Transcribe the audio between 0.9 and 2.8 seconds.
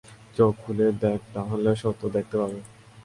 দেখ তাহলে সত্য দেখতে পাবে।